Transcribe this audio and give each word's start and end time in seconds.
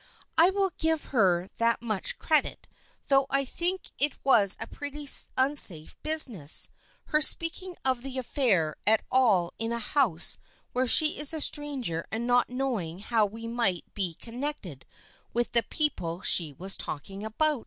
I 0.35 0.49
will 0.49 0.71
give 0.79 1.05
her 1.13 1.47
that 1.59 1.83
much 1.83 2.17
credit, 2.17 2.67
though 3.09 3.27
I 3.29 3.45
think 3.45 3.91
it 3.99 4.17
was 4.25 4.57
a 4.59 4.65
pretty 4.65 5.07
unsafe 5.37 5.95
business, 6.01 6.71
her 7.09 7.21
speaking 7.21 7.75
of 7.85 8.01
the 8.01 8.17
affair 8.17 8.77
at 8.87 9.03
all 9.11 9.53
in 9.59 9.71
a 9.71 9.77
house 9.77 10.39
where 10.71 10.87
she 10.87 11.19
is 11.19 11.35
a 11.35 11.39
stranger 11.39 12.03
and 12.11 12.25
not 12.25 12.49
knowing 12.49 12.97
how 12.97 13.27
we 13.27 13.47
might 13.47 13.85
be 13.93 14.15
connected 14.15 14.87
with 15.33 15.51
the 15.51 15.61
people 15.61 16.21
she 16.23 16.51
was 16.51 16.75
talking 16.77 17.23
about. 17.23 17.59